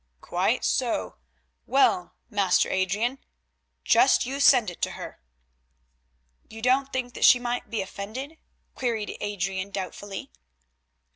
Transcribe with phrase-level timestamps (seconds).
[0.21, 1.17] "Quite so.
[1.67, 3.19] Well, Master Adrian,
[3.83, 5.21] just you send it to her."
[6.49, 8.39] "You don't think that she might be offended?"
[8.73, 10.31] queried Adrian doubtfully.